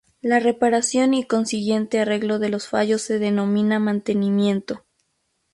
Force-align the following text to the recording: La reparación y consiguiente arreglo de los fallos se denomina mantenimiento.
La 0.23 0.39
reparación 0.39 1.13
y 1.13 1.25
consiguiente 1.27 1.99
arreglo 1.99 2.39
de 2.39 2.49
los 2.49 2.67
fallos 2.67 3.03
se 3.03 3.19
denomina 3.19 3.77
mantenimiento. 3.77 4.83